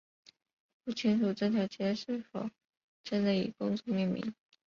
[0.83, 2.49] 不清楚这条街是否
[3.03, 4.33] 真的以公主命名。